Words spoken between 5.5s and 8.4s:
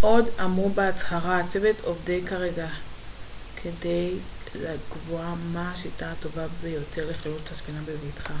מה השיטה הטובה ביותר לחילוץ הספינה בבטחה